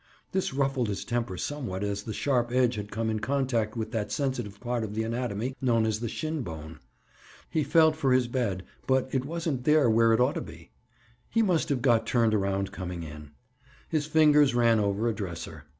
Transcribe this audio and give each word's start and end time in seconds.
This 0.31 0.51
ruffled 0.51 0.87
his 0.87 1.05
temper 1.05 1.37
somewhat 1.37 1.83
as 1.83 2.01
the 2.01 2.11
sharp 2.11 2.51
edge 2.51 2.73
had 2.73 2.89
come 2.91 3.11
in 3.11 3.19
contact 3.19 3.75
with 3.77 3.91
that 3.91 4.11
sensitive 4.11 4.59
part 4.59 4.83
of 4.83 4.95
the 4.95 5.03
anatomy, 5.03 5.55
known 5.61 5.85
as 5.85 5.99
the 5.99 6.09
shin 6.09 6.41
bone. 6.41 6.79
He 7.51 7.63
felt 7.63 7.95
for 7.95 8.11
his 8.11 8.27
bed, 8.27 8.63
but 8.87 9.07
it 9.13 9.25
wasn't 9.25 9.63
there 9.63 9.91
where 9.91 10.11
it 10.11 10.19
ought 10.19 10.33
to 10.33 10.41
be. 10.41 10.71
He 11.29 11.43
must 11.43 11.69
have 11.69 11.83
got 11.83 12.07
turned 12.07 12.33
around 12.33 12.71
coming 12.71 13.03
in. 13.03 13.29
His 13.89 14.07
fingers 14.07 14.55
ran 14.55 14.79
over 14.79 15.07
a 15.07 15.13
dresser. 15.13 15.65